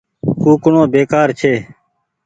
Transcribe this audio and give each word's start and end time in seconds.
ڪوُڪڻو 0.41 0.81
بيڪآر 0.93 1.27
ڇي۔ 1.39 1.53